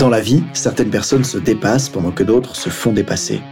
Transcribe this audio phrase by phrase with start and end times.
[0.00, 3.42] Dans la vie, certaines personnes se dépassent pendant que d'autres se font dépasser.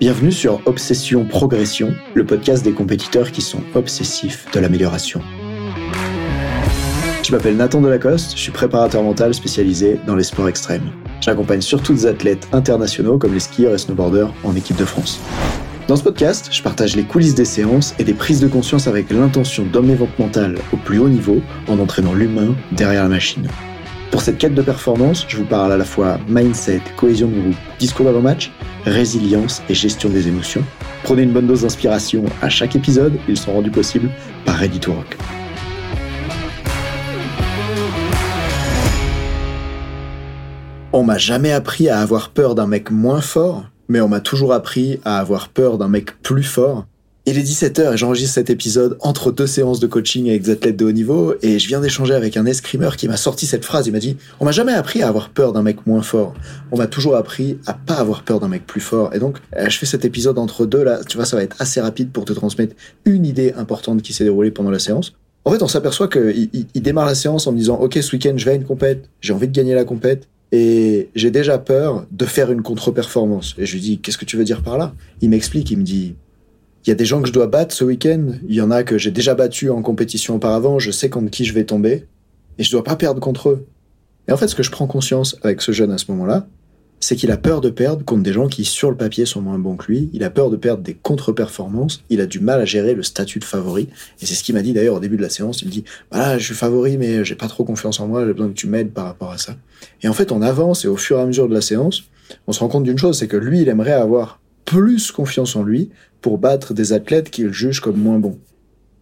[0.00, 5.22] Bienvenue sur Obsession Progression, le podcast des compétiteurs qui sont obsessifs de l'amélioration.
[7.22, 10.92] Je m'appelle Nathan Delacoste, je suis préparateur mental spécialisé dans les sports extrêmes.
[11.22, 15.20] J'accompagne surtout des athlètes internationaux comme les skieurs et snowboarders en équipe de France.
[15.88, 19.10] Dans ce podcast, je partage les coulisses des séances et des prises de conscience avec
[19.10, 23.48] l'intention votre mental au plus haut niveau en entraînant l'humain derrière la machine.
[24.14, 27.56] Pour cette quête de performance, je vous parle à la fois mindset, cohésion de groupe,
[27.80, 28.52] discours d'avant-match,
[28.84, 30.62] résilience et gestion des émotions.
[31.02, 34.08] Prenez une bonne dose d'inspiration à chaque épisode, ils sont rendus possibles
[34.44, 35.16] par Ready to Rock.
[40.92, 44.52] On m'a jamais appris à avoir peur d'un mec moins fort, mais on m'a toujours
[44.52, 46.86] appris à avoir peur d'un mec plus fort
[47.26, 50.76] il est 17h et j'enregistre cet épisode entre deux séances de coaching avec des athlètes
[50.76, 53.86] de haut niveau et je viens d'échanger avec un escrimeur qui m'a sorti cette phrase.
[53.86, 56.34] Il m'a dit On m'a jamais appris à avoir peur d'un mec moins fort.
[56.70, 59.14] On m'a toujours appris à pas avoir peur d'un mec plus fort.
[59.14, 61.00] Et donc, euh, je fais cet épisode entre deux là.
[61.08, 64.24] Tu vois, ça va être assez rapide pour te transmettre une idée importante qui s'est
[64.24, 65.14] déroulée pendant la séance.
[65.46, 68.34] En fait, on s'aperçoit qu'il il, démarre la séance en me disant Ok, ce week-end,
[68.36, 69.08] je vais à une compète.
[69.22, 70.28] J'ai envie de gagner la compète.
[70.52, 73.54] Et j'ai déjà peur de faire une contre-performance.
[73.56, 74.92] Et je lui dis Qu'est-ce que tu veux dire par là?
[75.22, 76.16] Il m'explique, il me dit
[76.84, 78.32] il y a des gens que je dois battre ce week-end.
[78.46, 80.78] Il y en a que j'ai déjà battu en compétition auparavant.
[80.78, 82.06] Je sais contre qui je vais tomber.
[82.58, 83.66] Et je dois pas perdre contre eux.
[84.28, 86.46] Et en fait, ce que je prends conscience avec ce jeune à ce moment-là,
[87.00, 89.58] c'est qu'il a peur de perdre contre des gens qui, sur le papier, sont moins
[89.58, 90.10] bons que lui.
[90.12, 92.02] Il a peur de perdre des contre-performances.
[92.10, 93.88] Il a du mal à gérer le statut de favori.
[94.20, 95.62] Et c'est ce qu'il m'a dit d'ailleurs au début de la séance.
[95.62, 98.26] Il me dit, voilà, je suis favori, mais j'ai pas trop confiance en moi.
[98.26, 99.56] J'ai besoin que tu m'aides par rapport à ça.
[100.02, 102.04] Et en fait, on avance et au fur et à mesure de la séance,
[102.46, 105.62] on se rend compte d'une chose, c'est que lui, il aimerait avoir plus confiance en
[105.62, 108.38] lui pour battre des athlètes qu'il juge comme moins bons.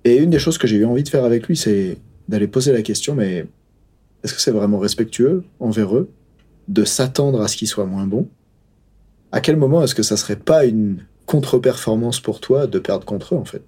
[0.05, 2.73] Et une des choses que j'ai eu envie de faire avec lui, c'est d'aller poser
[2.73, 3.47] la question, mais
[4.23, 6.11] est-ce que c'est vraiment respectueux envers eux
[6.69, 8.29] de s'attendre à ce qu'ils soient moins bons?
[9.31, 13.35] À quel moment est-ce que ça serait pas une contre-performance pour toi de perdre contre
[13.35, 13.63] eux, en fait?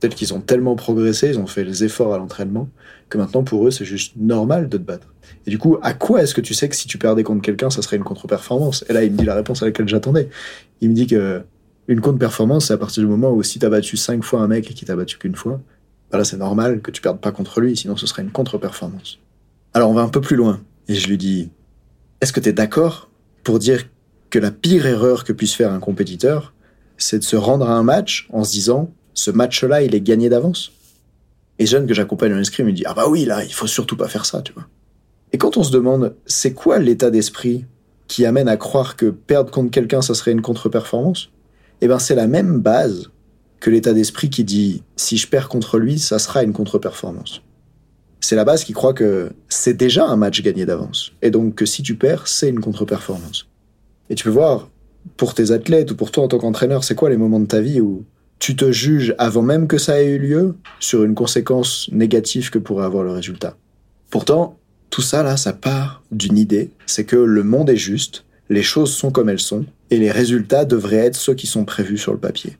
[0.00, 2.68] Peut-être qu'ils ont tellement progressé, ils ont fait les efforts à l'entraînement,
[3.08, 5.14] que maintenant pour eux c'est juste normal de te battre.
[5.46, 7.70] Et du coup, à quoi est-ce que tu sais que si tu perdais contre quelqu'un,
[7.70, 8.84] ça serait une contre-performance?
[8.88, 10.28] Et là, il me dit la réponse à laquelle j'attendais.
[10.80, 11.42] Il me dit que
[11.88, 14.70] une contre-performance, c'est à partir du moment où si t'as battu cinq fois un mec
[14.70, 15.60] et qui t'a battu qu'une fois,
[16.10, 19.18] bah là c'est normal que tu perdes pas contre lui, sinon ce serait une contre-performance.
[19.74, 21.50] Alors on va un peu plus loin, et je lui dis,
[22.20, 23.10] est-ce que t'es d'accord
[23.42, 23.84] pour dire
[24.30, 26.54] que la pire erreur que puisse faire un compétiteur,
[26.96, 30.28] c'est de se rendre à un match en se disant, ce match-là, il est gagné
[30.28, 30.72] d'avance
[31.58, 33.96] Et jeune que j'accompagne en escrime me dit, ah bah oui, là, il faut surtout
[33.96, 34.66] pas faire ça, tu vois.
[35.32, 37.64] Et quand on se demande, c'est quoi l'état d'esprit
[38.06, 41.30] qui amène à croire que perdre contre quelqu'un, ça serait une contre-performance?
[41.80, 43.10] Eh ben c'est la même base
[43.60, 47.42] que l'état d'esprit qui dit si je perds contre lui, ça sera une contre-performance.
[48.20, 51.66] C'est la base qui croit que c'est déjà un match gagné d'avance, et donc que
[51.66, 53.48] si tu perds, c'est une contre-performance.
[54.10, 54.70] Et tu peux voir,
[55.16, 57.60] pour tes athlètes ou pour toi en tant qu'entraîneur, c'est quoi les moments de ta
[57.60, 58.04] vie où
[58.38, 62.58] tu te juges avant même que ça ait eu lieu sur une conséquence négative que
[62.58, 63.56] pourrait avoir le résultat.
[64.10, 64.58] Pourtant,
[64.90, 68.92] tout ça là, ça part d'une idée, c'est que le monde est juste, les choses
[68.92, 72.18] sont comme elles sont, et les résultats devraient être ceux qui sont prévus sur le
[72.18, 72.56] papier.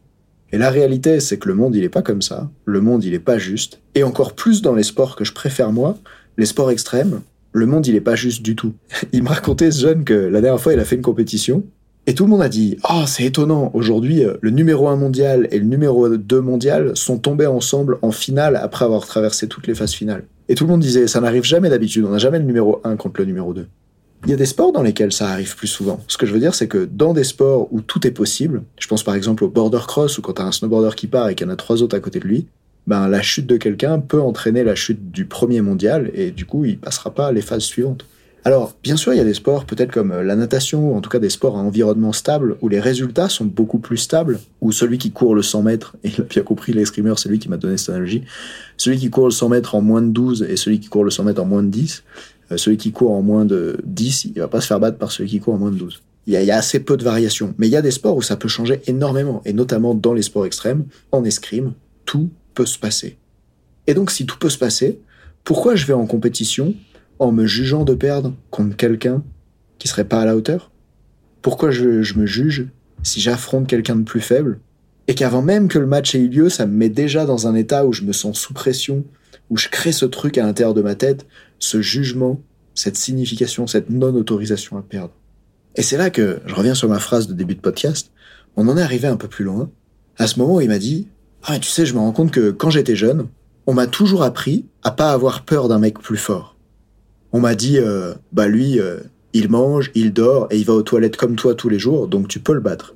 [0.53, 2.49] Et la réalité, c'est que le monde, il n'est pas comme ça.
[2.65, 3.81] Le monde, il n'est pas juste.
[3.97, 5.97] Et encore plus dans les sports que je préfère moi,
[6.39, 8.75] les sports extrêmes, le monde, il n'est pas juste du tout.
[9.13, 11.65] Il me racontait, ce jeune, que la dernière fois, il a fait une compétition.
[12.07, 13.71] Et tout le monde a dit, oh, c'est étonnant.
[13.73, 18.11] Aujourd'hui, euh, le numéro 1 mondial et le numéro 2 mondial sont tombés ensemble en
[18.11, 20.25] finale après avoir traversé toutes les phases finales.
[20.51, 22.05] Et tout le monde disait, ça n'arrive jamais d'habitude.
[22.05, 23.67] On n'a jamais le numéro 1 contre le numéro 2.
[24.25, 26.03] Il y a des sports dans lesquels ça arrive plus souvent.
[26.09, 28.87] Ce que je veux dire, c'est que dans des sports où tout est possible, je
[28.87, 31.47] pense par exemple au border cross, où quand t'as un snowboarder qui part et qu'il
[31.47, 32.47] y en a trois autres à côté de lui,
[32.87, 36.65] ben la chute de quelqu'un peut entraîner la chute du premier mondial et du coup
[36.65, 38.07] il passera pas les phases suivantes.
[38.47, 41.01] Alors, bien sûr, il y a des sports peut-être comme euh, la natation, ou en
[41.01, 44.71] tout cas des sports à environnement stable, où les résultats sont beaucoup plus stables, où
[44.71, 47.49] celui qui court le 100 mètres, et il a bien compris, l'escrimeur, c'est lui qui
[47.49, 48.23] m'a donné cette analogie,
[48.77, 51.11] celui qui court le 100 mètres en moins de 12 et celui qui court le
[51.11, 52.05] 100 mètres en moins de 10,
[52.53, 55.11] euh, celui qui court en moins de 10, il va pas se faire battre par
[55.11, 56.03] celui qui court en moins de 12.
[56.27, 57.55] Il y, a, assez peu de variations.
[57.59, 59.43] Mais il y a des sports où ça peut changer énormément.
[59.45, 61.75] Et notamment dans les sports extrêmes, en escrime,
[62.07, 63.19] tout peut se passer.
[63.87, 65.01] Et donc, si tout peut se passer,
[65.45, 66.75] pourquoi je vais en compétition
[67.25, 69.23] en me jugeant de perdre contre quelqu'un
[69.79, 70.71] qui serait pas à la hauteur?
[71.43, 72.69] Pourquoi je, me juge
[73.03, 74.61] si j'affronte quelqu'un de plus faible?
[75.09, 77.55] Et qu'avant même que le match ait eu lieu, ça me met déjà dans un
[77.55, 79.05] état où je me sens sous pression,
[79.51, 81.27] où je crée ce truc à l'intérieur de ma tête,
[81.59, 82.41] ce jugement,
[82.75, 85.13] cette signification, cette non-autorisation à perdre.
[85.77, 88.11] Et c'est là que je reviens sur ma phrase de début de podcast.
[88.57, 89.71] On en est arrivé un peu plus loin.
[90.17, 91.09] À ce moment il m'a dit,
[91.43, 93.27] ah, tu sais, je me rends compte que quand j'étais jeune,
[93.67, 96.54] on m'a toujours appris à pas avoir peur d'un mec plus fort.
[97.35, 99.01] On m'a dit, euh, bah lui, euh,
[99.33, 102.29] Il mange, il dort et il va aux toilettes comme toi tous les jours, donc
[102.29, 102.95] tu peux le battre.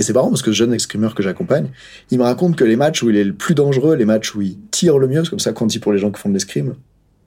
[0.00, 1.68] Et c'est marrant parce que ce jeune escrimeur que j'accompagne,
[2.10, 4.42] il me raconte que les matchs où il est le plus dangereux, les matchs où
[4.42, 6.34] il tire le mieux, c'est comme ça qu'on dit pour les gens qui font de
[6.34, 6.74] l'escrime,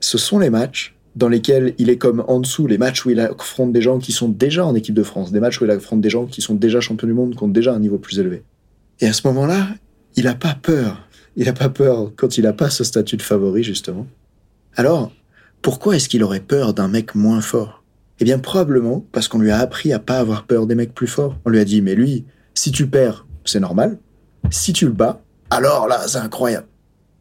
[0.02, 3.22] ce sont les matchs dans lesquels il est comme en dessous, les matchs où il
[3.22, 6.02] affronte des gens qui sont déjà en équipe de France, des matchs où il affronte
[6.02, 8.44] des gens qui sont déjà champions du monde, qui ont déjà un niveau plus élevé.
[9.00, 9.70] Et à ce moment-là,
[10.18, 11.08] il n'a pas peur.
[11.38, 14.06] Il n'a pas peur quand il n'a pas ce statut de favori, justement.
[14.76, 15.14] Alors,
[15.62, 17.84] pourquoi est-ce qu'il aurait peur d'un mec moins fort?
[18.20, 21.08] Eh bien, probablement parce qu'on lui a appris à pas avoir peur des mecs plus
[21.08, 21.38] forts.
[21.46, 23.98] On lui a dit, mais lui, si tu perds, c'est normal.
[24.52, 26.68] Si tu le bats, alors là, c'est incroyable.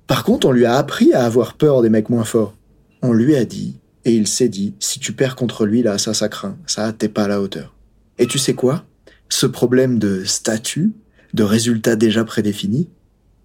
[0.06, 2.54] Par contre, on lui a appris à avoir peur des mecs moins forts.
[3.02, 6.14] On lui a dit, et il s'est dit, si tu perds contre lui, là, ça,
[6.14, 6.56] ça craint.
[6.66, 7.74] Ça, t'es pas à la hauteur.
[8.18, 8.84] Et tu sais quoi?
[9.28, 10.92] Ce problème de statut,
[11.34, 12.88] de résultats déjà prédéfinis,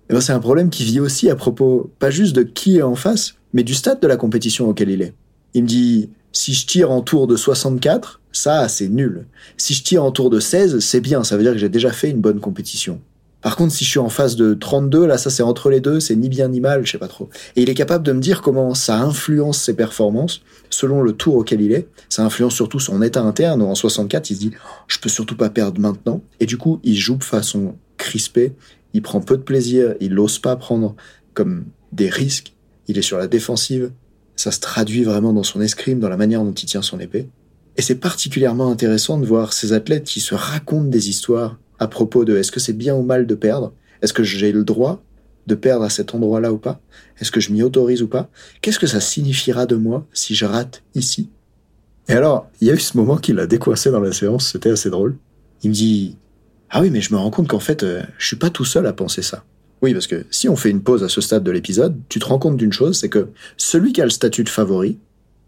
[0.09, 2.81] eh ben, c'est un problème qui vit aussi à propos, pas juste de qui est
[2.81, 5.13] en face, mais du stade de la compétition auquel il est.
[5.53, 9.25] Il me dit, si je tire en tour de 64, ça, c'est nul.
[9.57, 11.91] Si je tire en tour de 16, c'est bien, ça veut dire que j'ai déjà
[11.91, 12.99] fait une bonne compétition.
[13.43, 15.99] Par contre, si je suis en phase de 32, là, ça c'est entre les deux,
[15.99, 17.29] c'est ni bien ni mal, je sais pas trop.
[17.57, 21.35] Et il est capable de me dire comment ça influence ses performances selon le tour
[21.35, 21.87] auquel il est.
[22.07, 23.61] Ça influence surtout son état interne.
[23.61, 24.51] En 64, il se dit,
[24.87, 26.21] je peux surtout pas perdre maintenant.
[26.39, 28.53] Et du coup, il joue de façon crispée.
[28.93, 29.95] Il prend peu de plaisir.
[29.99, 30.95] Il n'ose pas prendre
[31.33, 32.53] comme des risques.
[32.87, 33.91] Il est sur la défensive.
[34.35, 37.29] Ça se traduit vraiment dans son escrime, dans la manière dont il tient son épée.
[37.77, 42.23] Et c'est particulièrement intéressant de voir ces athlètes qui se racontent des histoires à propos
[42.23, 43.73] de est-ce que c'est bien ou mal de perdre?
[44.01, 45.03] Est-ce que j'ai le droit
[45.47, 46.81] de perdre à cet endroit-là ou pas?
[47.19, 48.29] Est-ce que je m'y autorise ou pas?
[48.61, 51.29] Qu'est-ce que ça signifiera de moi si je rate ici?
[52.07, 54.71] Et alors, il y a eu ce moment qui l'a décoincé dans la séance, c'était
[54.71, 55.17] assez drôle.
[55.63, 56.17] Il me dit
[56.69, 58.87] Ah oui, mais je me rends compte qu'en fait, euh, je suis pas tout seul
[58.87, 59.43] à penser ça.
[59.81, 62.25] Oui, parce que si on fait une pause à ce stade de l'épisode, tu te
[62.25, 63.27] rends compte d'une chose, c'est que
[63.57, 64.97] celui qui a le statut de favori,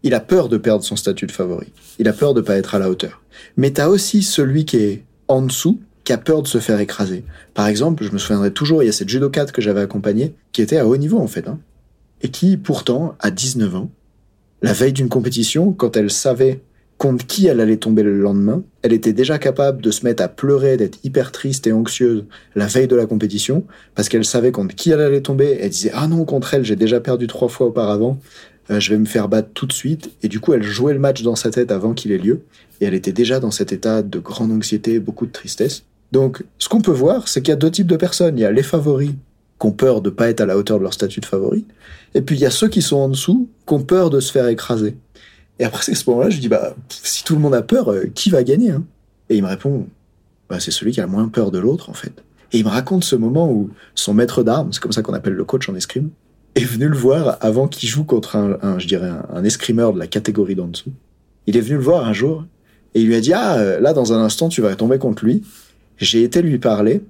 [0.02, 1.72] il a peur de perdre son statut de favori.
[1.98, 3.22] Il a peur de pas être à la hauteur.
[3.56, 7.24] Mais t'as aussi celui qui est en dessous, qui a peur de se faire écraser.
[7.54, 10.62] Par exemple, je me souviendrai toujours, il y a cette judokate que j'avais accompagnée, qui
[10.62, 11.58] était à haut niveau en fait, hein,
[12.22, 13.90] et qui pourtant, à 19 ans,
[14.62, 16.60] la veille d'une compétition, quand elle savait
[16.98, 20.28] contre qui elle allait tomber le lendemain, elle était déjà capable de se mettre à
[20.28, 23.64] pleurer, d'être hyper triste et anxieuse la veille de la compétition,
[23.94, 26.76] parce qu'elle savait contre qui elle allait tomber, elle disait ah non contre elle j'ai
[26.76, 28.18] déjà perdu trois fois auparavant,
[28.70, 30.98] euh, je vais me faire battre tout de suite, et du coup elle jouait le
[30.98, 32.40] match dans sa tête avant qu'il ait lieu,
[32.80, 35.84] et elle était déjà dans cet état de grande anxiété, beaucoup de tristesse.
[36.12, 38.38] Donc, ce qu'on peut voir, c'est qu'il y a deux types de personnes.
[38.38, 39.10] Il y a les favoris
[39.58, 41.64] qui ont peur de pas être à la hauteur de leur statut de favori,
[42.14, 44.30] et puis il y a ceux qui sont en dessous qui ont peur de se
[44.30, 44.96] faire écraser.
[45.58, 48.06] Et après, à ce moment-là, je dis, bah, si tout le monde a peur, euh,
[48.14, 48.84] qui va gagner hein?
[49.28, 49.86] Et il me répond,
[50.48, 52.12] bah, c'est celui qui a le moins peur de l'autre, en fait.
[52.52, 55.32] Et il me raconte ce moment où son maître d'armes, c'est comme ça qu'on appelle
[55.32, 56.10] le coach en escrime,
[56.54, 60.06] est venu le voir avant qu'il joue contre un, je dirais, un, escrimeur de la
[60.06, 60.92] catégorie d'en dessous.
[61.46, 62.44] Il est venu le voir un jour,
[62.94, 65.24] et il lui a dit, ah, euh, là, dans un instant, tu vas tomber contre
[65.24, 65.42] lui,
[65.98, 67.02] j'ai été lui parler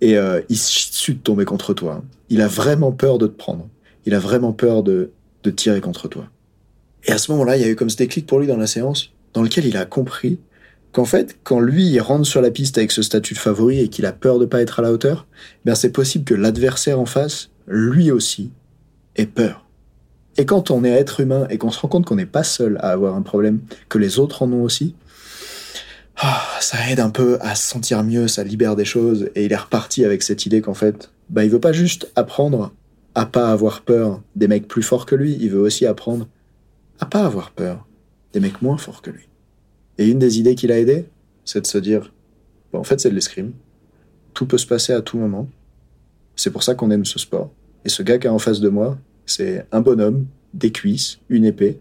[0.00, 2.02] et euh, il su de tomber contre toi.
[2.28, 3.68] Il a vraiment peur de te prendre.
[4.06, 5.10] Il a vraiment peur de,
[5.42, 6.26] de tirer contre toi.
[7.04, 8.66] Et à ce moment-là, il y a eu comme ce déclic pour lui dans la
[8.66, 10.38] séance, dans lequel il a compris
[10.92, 13.88] qu'en fait, quand lui il rentre sur la piste avec ce statut de favori et
[13.88, 15.26] qu'il a peur de pas être à la hauteur,
[15.64, 18.50] bien c'est possible que l'adversaire en face, lui aussi,
[19.16, 19.64] ait peur.
[20.36, 22.78] Et quand on est être humain et qu'on se rend compte qu'on n'est pas seul
[22.80, 24.94] à avoir un problème, que les autres en ont aussi,
[26.16, 29.52] ah, ça aide un peu à se sentir mieux, ça libère des choses, et il
[29.52, 32.72] est reparti avec cette idée qu'en fait, bah, il veut pas juste apprendre
[33.14, 36.28] à pas avoir peur des mecs plus forts que lui, il veut aussi apprendre
[37.00, 37.86] à pas avoir peur
[38.32, 39.28] des mecs moins forts que lui.
[39.98, 41.06] Et une des idées qui l'a aidé,
[41.44, 42.12] c'est de se dire,
[42.72, 43.52] en fait, c'est de l'escrime.
[44.34, 45.48] Tout peut se passer à tout moment.
[46.36, 47.50] C'est pour ça qu'on aime ce sport.
[47.84, 51.44] Et ce gars qui est en face de moi, c'est un bonhomme, des cuisses, une
[51.44, 51.80] épée,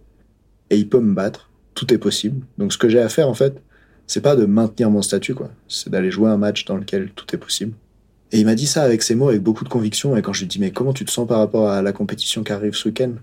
[0.69, 1.49] et il peut me battre.
[1.75, 2.45] Tout est possible.
[2.57, 3.61] Donc ce que j'ai à faire, en fait,
[4.07, 5.51] c'est pas de maintenir mon statut, quoi.
[5.67, 7.73] C'est d'aller jouer un match dans lequel tout est possible.
[8.31, 10.15] Et il m'a dit ça avec ses mots, avec beaucoup de conviction.
[10.17, 12.43] Et quand je lui dis, mais comment tu te sens par rapport à la compétition
[12.43, 13.13] qui arrive ce week-end?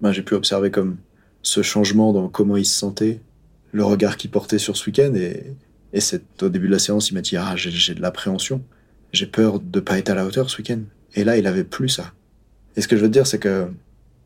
[0.00, 0.96] Ben, J'ai pu observer comme
[1.42, 3.20] ce changement dans comment il se sentait,
[3.72, 5.14] le regard qu'il portait sur ce week-end.
[5.14, 5.54] Et,
[6.42, 8.62] au début de la séance, il m'a dit, ah, j'ai de l'appréhension.
[9.12, 10.80] J'ai peur de pas être à la hauteur ce week-end.
[11.14, 12.12] Et là, il avait plus ça.
[12.76, 13.66] Et ce que je veux te dire, c'est que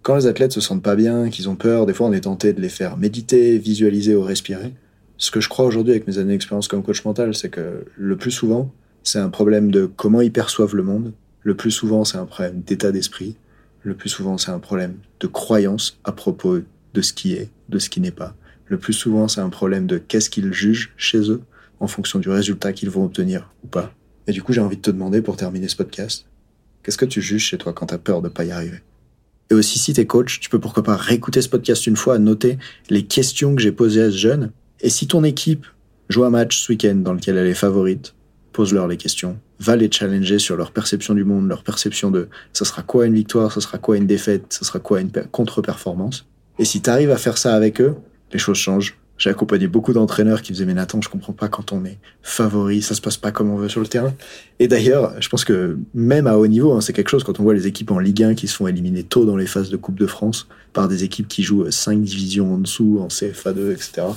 [0.02, 2.52] quand les athlètes se sentent pas bien, qu'ils ont peur, des fois on est tenté
[2.52, 4.74] de les faire méditer, visualiser ou respirer
[5.22, 8.16] ce que je crois aujourd'hui avec mes années d'expérience comme coach mental, c'est que le
[8.16, 8.72] plus souvent,
[9.04, 11.12] c'est un problème de comment ils perçoivent le monde.
[11.42, 13.36] Le plus souvent, c'est un problème d'état d'esprit.
[13.82, 16.58] Le plus souvent, c'est un problème de croyance à propos
[16.94, 18.34] de ce qui est, de ce qui n'est pas.
[18.66, 21.42] Le plus souvent, c'est un problème de qu'est-ce qu'ils jugent chez eux
[21.80, 23.92] en fonction du résultat qu'ils vont obtenir ou pas.
[24.26, 26.26] Et du coup, j'ai envie de te demander pour terminer ce podcast,
[26.82, 28.82] qu'est-ce que tu juges chez toi quand tu as peur de pas y arriver?
[29.50, 32.18] Et aussi, si tu es coach, tu peux pourquoi pas réécouter ce podcast une fois,
[32.18, 32.58] noter
[32.88, 35.66] les questions que j'ai posées à ce jeune Et si ton équipe
[36.08, 38.14] joue un match ce week-end dans lequel elle est favorite,
[38.52, 42.64] pose-leur les questions, va les challenger sur leur perception du monde, leur perception de ça
[42.64, 46.26] sera quoi une victoire, ça sera quoi une défaite, ça sera quoi une contre-performance.
[46.58, 47.96] Et si tu arrives à faire ça avec eux,
[48.32, 48.96] les choses changent.
[49.18, 52.82] J'ai accompagné beaucoup d'entraîneurs qui faisaient mais Nathan, je comprends pas quand on est favori,
[52.82, 54.12] ça se passe pas comme on veut sur le terrain.
[54.58, 57.44] Et d'ailleurs, je pense que même à haut niveau, hein, c'est quelque chose quand on
[57.44, 59.76] voit les équipes en Ligue 1 qui se font éliminer tôt dans les phases de
[59.76, 64.08] Coupe de France par des équipes qui jouent 5 divisions en dessous, en CFA2, etc.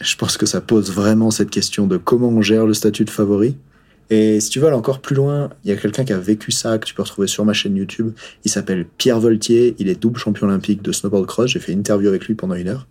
[0.00, 3.10] Je pense que ça pose vraiment cette question de comment on gère le statut de
[3.10, 3.56] favori
[4.10, 6.50] et si tu veux aller encore plus loin, il y a quelqu'un qui a vécu
[6.50, 8.12] ça, que tu peux retrouver sur ma chaîne YouTube.
[8.44, 11.50] Il s'appelle Pierre Voltier, il est double champion olympique de snowboard cross.
[11.52, 12.88] J'ai fait une interview avec lui pendant une heure.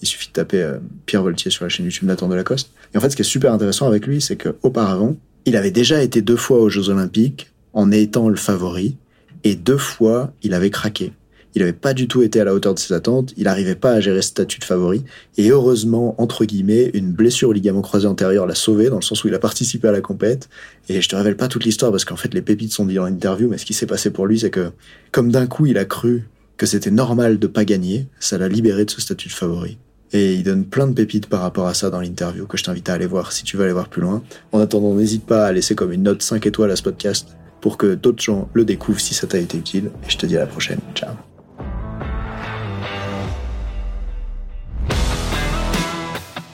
[0.00, 2.72] Il suffit de taper euh, Pierre Voltier sur la chaîne YouTube Nathan Lacoste.
[2.94, 6.02] Et en fait, ce qui est super intéressant avec lui, c'est qu'auparavant, il avait déjà
[6.02, 8.96] été deux fois aux Jeux Olympiques en étant le favori,
[9.44, 11.12] et deux fois, il avait craqué
[11.54, 13.92] il n'avait pas du tout été à la hauteur de ses attentes, il n'arrivait pas
[13.92, 15.04] à gérer ce statut de favori,
[15.36, 19.24] et heureusement, entre guillemets, une blessure au ligament croisé antérieur l'a sauvé, dans le sens
[19.24, 20.48] où il a participé à la compète,
[20.88, 23.04] et je te révèle pas toute l'histoire, parce qu'en fait, les pépites sont dit dans
[23.04, 24.70] l'interview, mais ce qui s'est passé pour lui, c'est que,
[25.10, 28.84] comme d'un coup, il a cru que c'était normal de pas gagner, ça l'a libéré
[28.84, 29.78] de ce statut de favori.
[30.12, 32.88] Et il donne plein de pépites par rapport à ça dans l'interview que je t'invite
[32.88, 34.22] à aller voir si tu veux aller voir plus loin.
[34.52, 37.28] En attendant, n'hésite pas à laisser comme une note 5 étoiles à ce podcast
[37.62, 39.90] pour que d'autres gens le découvrent si ça t'a été utile.
[40.06, 40.80] Et je te dis à la prochaine.
[40.94, 41.31] Ciao.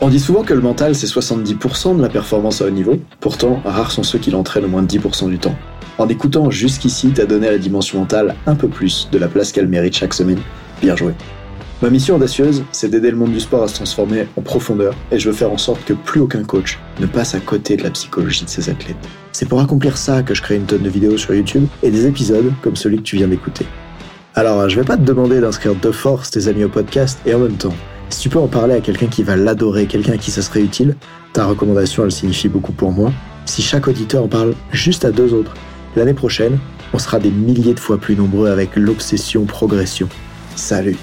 [0.00, 3.00] On dit souvent que le mental, c'est 70% de la performance à haut niveau.
[3.18, 5.56] Pourtant, rares sont ceux qui l'entraînent au moins de 10% du temps.
[5.98, 9.50] En écoutant jusqu'ici, t'as donné à la dimension mentale un peu plus de la place
[9.50, 10.38] qu'elle mérite chaque semaine.
[10.80, 11.14] Bien joué.
[11.82, 15.18] Ma mission audacieuse, c'est d'aider le monde du sport à se transformer en profondeur, et
[15.18, 17.90] je veux faire en sorte que plus aucun coach ne passe à côté de la
[17.90, 18.96] psychologie de ses athlètes.
[19.32, 22.06] C'est pour accomplir ça que je crée une tonne de vidéos sur YouTube et des
[22.06, 23.66] épisodes comme celui que tu viens d'écouter.
[24.36, 27.40] Alors, je vais pas te demander d'inscrire de force tes amis au podcast, et en
[27.40, 27.74] même temps,
[28.10, 30.62] si tu peux en parler à quelqu'un qui va l'adorer, quelqu'un à qui ça serait
[30.62, 30.96] utile,
[31.32, 33.12] ta recommandation, elle signifie beaucoup pour moi.
[33.44, 35.54] Si chaque auditeur en parle juste à deux autres,
[35.96, 36.58] l'année prochaine,
[36.92, 40.08] on sera des milliers de fois plus nombreux avec l'obsession progression.
[40.56, 40.96] Salut